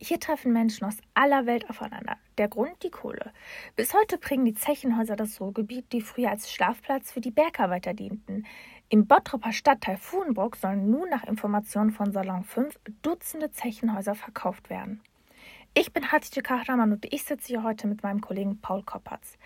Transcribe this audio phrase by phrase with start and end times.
[0.00, 2.16] Hier treffen Menschen aus aller Welt aufeinander.
[2.38, 3.32] Der Grund die Kohle.
[3.76, 8.46] Bis heute prägen die Zechenhäuser das Ruhrgebiet, die früher als Schlafplatz für die Bergarbeiter dienten.
[8.88, 15.00] Im Bottroper Stadtteil Fuhenburg sollen nun nach Informationen von Salon 5 Dutzende Zechenhäuser verkauft werden.
[15.74, 19.38] Ich bin Hatice Kahraman und ich sitze hier heute mit meinem Kollegen Paul Koppertz.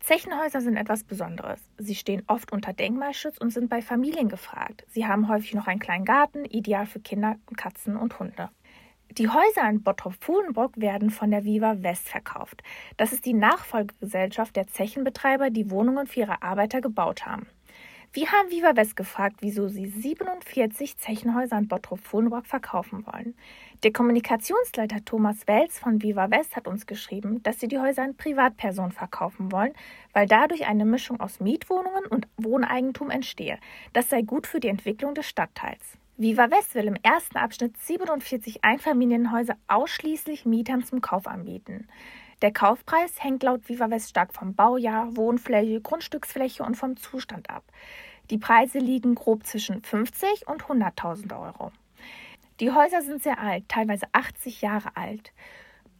[0.00, 1.60] Zechenhäuser sind etwas Besonderes.
[1.78, 4.84] Sie stehen oft unter Denkmalschutz und sind bei Familien gefragt.
[4.90, 8.50] Sie haben häufig noch einen kleinen Garten, ideal für Kinder, Katzen und Hunde.
[9.16, 12.64] Die Häuser in Bottrop-Fuhlenburg werden von der Viva West verkauft.
[12.96, 17.46] Das ist die Nachfolgegesellschaft der Zechenbetreiber, die Wohnungen für ihre Arbeiter gebaut haben.
[18.12, 23.36] Wir haben Viva West gefragt, wieso sie 47 Zechenhäuser in Bottrop-Fuhlenburg verkaufen wollen.
[23.84, 28.16] Der Kommunikationsleiter Thomas Welz von Viva West hat uns geschrieben, dass sie die Häuser an
[28.16, 29.74] Privatpersonen verkaufen wollen,
[30.12, 33.60] weil dadurch eine Mischung aus Mietwohnungen und Wohneigentum entstehe.
[33.92, 35.98] Das sei gut für die Entwicklung des Stadtteils.
[36.16, 41.88] Viva West will im ersten Abschnitt 47 Einfamilienhäuser ausschließlich Mietern zum Kauf anbieten.
[42.40, 47.64] Der Kaufpreis hängt laut Viva West stark vom Baujahr, Wohnfläche, Grundstücksfläche und vom Zustand ab.
[48.30, 51.72] Die Preise liegen grob zwischen 50 und 100.000 Euro.
[52.60, 55.32] Die Häuser sind sehr alt, teilweise 80 Jahre alt.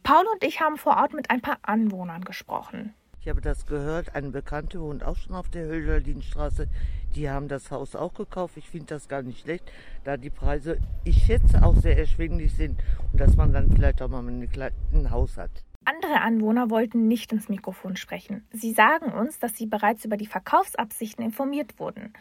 [0.03, 2.93] Paul und ich haben vor Ort mit ein paar Anwohnern gesprochen.
[3.19, 6.69] Ich habe das gehört, eine Bekannte wohnt auch schon auf der Hölderlinstraße.
[7.15, 8.57] Die haben das Haus auch gekauft.
[8.57, 9.71] Ich finde das gar nicht schlecht,
[10.03, 12.77] da die Preise, ich schätze, auch sehr erschwinglich sind
[13.11, 15.51] und dass man dann vielleicht auch mal ein Haus hat.
[15.85, 18.45] Andere Anwohner wollten nicht ins Mikrofon sprechen.
[18.51, 22.13] Sie sagen uns, dass sie bereits über die Verkaufsabsichten informiert wurden.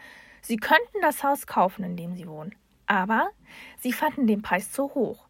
[0.43, 2.55] Sie könnten das Haus kaufen, in dem sie wohnen.
[2.87, 3.31] Aber
[3.81, 5.27] sie fanden den Preis zu hoch.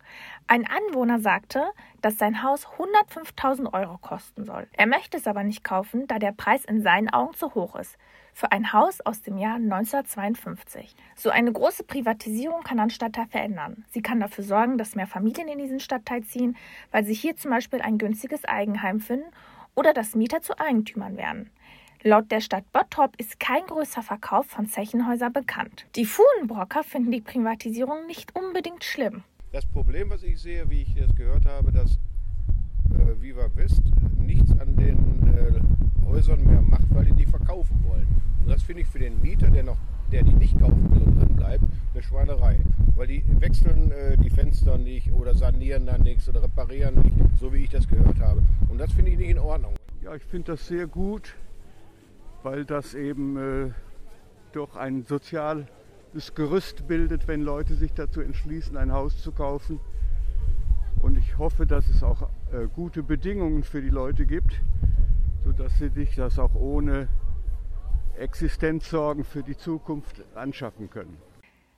[0.46, 1.64] Ein Anwohner sagte,
[2.02, 4.66] dass sein Haus 105.000 Euro kosten soll.
[4.72, 7.96] Er möchte es aber nicht kaufen, da der Preis in seinen Augen zu hoch ist
[8.34, 10.94] für ein Haus aus dem Jahr 1952.
[11.14, 13.84] So eine große Privatisierung kann ein Stadtteil verändern.
[13.90, 16.56] Sie kann dafür sorgen, dass mehr Familien in diesen Stadtteil ziehen,
[16.90, 19.30] weil sie hier zum Beispiel ein günstiges Eigenheim finden
[19.76, 21.50] oder dass Mieter zu Eigentümern werden.
[22.02, 25.86] Laut der Stadt Bottrop ist kein größer Verkauf von Zechenhäusern bekannt.
[25.94, 29.22] Die Fuhlenbrocker finden die Privatisierung nicht unbedingt schlimm.
[29.54, 31.92] Das Problem, was ich sehe, wie ich das gehört habe, dass
[32.90, 33.82] äh, Viva West
[34.18, 38.08] nichts an den äh, Häusern mehr macht, weil die die verkaufen wollen.
[38.40, 39.76] Und das finde ich für den Mieter, der noch
[40.10, 42.58] der die nicht kaufen will und drin bleibt, eine Schweinerei.
[42.96, 47.52] Weil die wechseln äh, die Fenster nicht oder sanieren dann nichts oder reparieren nicht, so
[47.52, 48.42] wie ich das gehört habe.
[48.68, 49.76] Und das finde ich nicht in Ordnung.
[50.02, 51.36] Ja, ich finde das sehr gut,
[52.42, 53.70] weil das eben äh,
[54.50, 55.04] doch ein
[56.14, 59.80] soziales Gerüst bildet, wenn Leute sich dazu entschließen, ein Haus zu kaufen.
[61.02, 64.60] Und ich hoffe, dass es auch äh, gute Bedingungen für die Leute gibt,
[65.44, 67.08] sodass sie sich das auch ohne
[68.16, 71.16] Existenzsorgen für die Zukunft anschaffen können.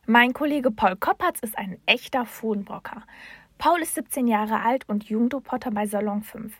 [0.07, 3.03] Mein Kollege Paul Koppertz ist ein echter Fohnbrocker.
[3.59, 6.55] Paul ist 17 Jahre alt und Jugendreporter bei Salon 5.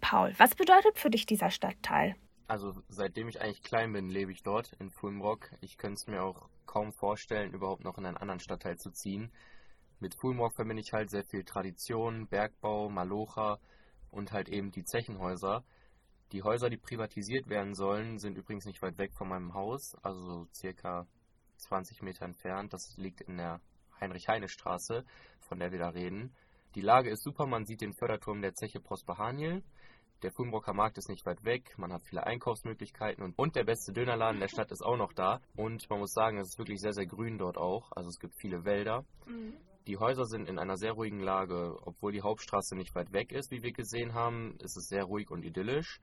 [0.00, 2.16] Paul, was bedeutet für dich dieser Stadtteil?
[2.52, 5.52] Also seitdem ich eigentlich klein bin, lebe ich dort in Fulmrock.
[5.62, 9.32] Ich könnte es mir auch kaum vorstellen, überhaupt noch in einen anderen Stadtteil zu ziehen.
[10.00, 13.58] Mit Fulmrock verbinde ich halt sehr viel Tradition, Bergbau, Malocha
[14.10, 15.64] und halt eben die Zechenhäuser.
[16.32, 20.46] Die Häuser, die privatisiert werden sollen, sind übrigens nicht weit weg von meinem Haus, also
[20.52, 21.06] circa
[21.56, 22.74] 20 Meter entfernt.
[22.74, 23.62] Das liegt in der
[23.98, 25.06] Heinrich-Heine-Straße,
[25.40, 26.34] von der wir da reden.
[26.74, 29.62] Die Lage ist super, man sieht den Förderturm der Zeche Prosper Haniel.
[30.22, 33.92] Der Fulmbrocker Markt ist nicht weit weg, man hat viele Einkaufsmöglichkeiten und, und der beste
[33.92, 35.40] Dönerladen der Stadt ist auch noch da.
[35.56, 37.90] Und man muss sagen, es ist wirklich sehr, sehr grün dort auch.
[37.92, 39.04] Also es gibt viele Wälder.
[39.26, 39.56] Mhm.
[39.88, 41.76] Die Häuser sind in einer sehr ruhigen Lage.
[41.82, 45.30] Obwohl die Hauptstraße nicht weit weg ist, wie wir gesehen haben, ist es sehr ruhig
[45.30, 46.00] und idyllisch.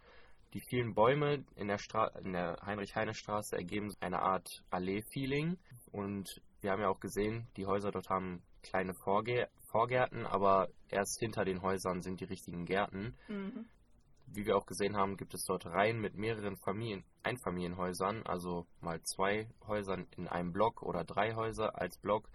[0.53, 1.77] Die vielen Bäume in der,
[2.25, 5.57] der Heinrich-Heine-Straße ergeben eine Art Allee-Feeling.
[5.91, 11.19] Und wir haben ja auch gesehen, die Häuser dort haben kleine Vorgär Vorgärten, aber erst
[11.19, 13.15] hinter den Häusern sind die richtigen Gärten.
[13.27, 13.65] Mhm.
[14.31, 19.01] Wie wir auch gesehen haben, gibt es dort Reihen mit mehreren Familien, Einfamilienhäusern, also mal
[19.01, 22.29] zwei Häusern in einem Block oder drei Häuser als Block.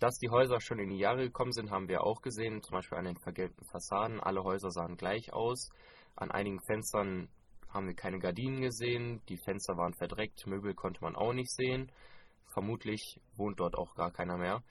[0.00, 2.98] Dass die Häuser schon in die Jahre gekommen sind, haben wir auch gesehen, zum Beispiel
[2.98, 4.20] an den vergelbten Fassaden.
[4.20, 5.70] Alle Häuser sahen gleich aus.
[6.16, 7.28] An einigen Fenstern
[7.68, 11.90] haben wir keine Gardinen gesehen, die Fenster waren verdreckt, Möbel konnte man auch nicht sehen.
[12.52, 14.62] Vermutlich wohnt dort auch gar keiner mehr.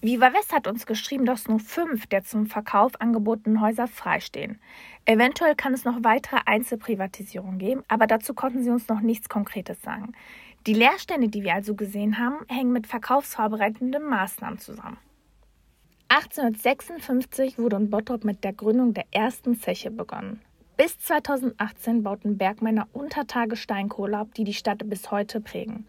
[0.00, 4.60] Viva West hat uns geschrieben, dass nur fünf der zum Verkauf angebotenen Häuser freistehen.
[5.06, 9.82] Eventuell kann es noch weitere Einzelprivatisierungen geben, aber dazu konnten sie uns noch nichts Konkretes
[9.82, 10.12] sagen.
[10.68, 14.98] Die Leerstände, die wir also gesehen haben, hängen mit verkaufsvorbereitenden Maßnahmen zusammen.
[16.10, 20.40] 1856 wurde in Bottrop mit der Gründung der ersten Zeche begonnen.
[20.78, 25.88] Bis 2018 bauten Bergmänner unter Tage Steinkohle ab, die die Stadt bis heute prägen.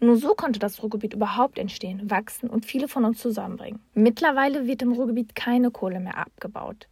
[0.00, 3.80] Nur so konnte das Ruhrgebiet überhaupt entstehen, wachsen und viele von uns zusammenbringen.
[3.92, 6.88] Mittlerweile wird im Ruhrgebiet keine Kohle mehr abgebaut.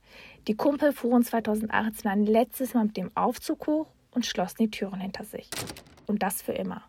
[0.46, 5.00] Die Kumpel fuhren 2018 ein letztes Mal mit dem Aufzug hoch und schlossen die Türen
[5.00, 5.48] hinter sich.
[6.06, 6.82] Und das für immer.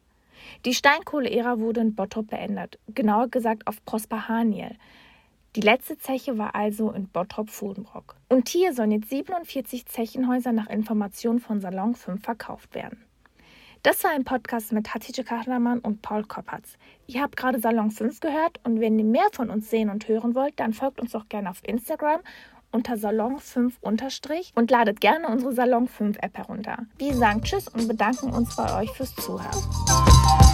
[0.66, 4.76] Die Steinkohle-Ära wurde in Bottrop beendet, genauer gesagt auf Prosper Haniel.
[5.60, 8.16] Die letzte Zeche war also in Bottrop-Fudenbrock.
[8.30, 13.04] Und hier sollen jetzt 47 Zechenhäuser nach Informationen von Salon 5 verkauft werden.
[13.84, 16.78] Das war ein Podcast mit Hatice Kahraman und Paul Koppatz.
[17.08, 20.34] Ihr habt gerade Salon 5 gehört und wenn ihr mehr von uns sehen und hören
[20.34, 22.22] wollt, dann folgt uns doch gerne auf Instagram
[22.72, 26.86] unter Salon 5 unterstrich und ladet gerne unsere Salon 5 App herunter.
[27.00, 30.49] Wir sagen Tschüss und bedanken uns bei euch fürs Zuhören.